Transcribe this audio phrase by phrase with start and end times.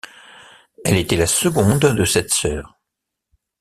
[0.83, 2.79] Elle était la seconde de sept sœurs.